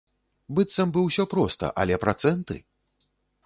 Быццам 0.59 0.93
бы 0.95 1.03
ўсё 1.03 1.23
проста, 1.35 1.71
але 1.83 2.01
працэнты! 2.07 2.61